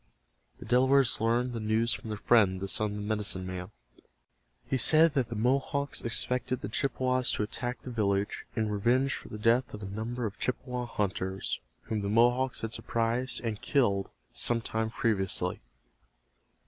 [0.57, 3.69] The Delawares learned the news from their friend, the son of the medicine man.
[4.65, 9.27] He said that the Mohawks expected the Chippewas to attack the village in revenge for
[9.29, 14.09] the death of a number of Chippewa hunters whom the Mohawks had surprised and killed
[14.33, 15.61] some time previously.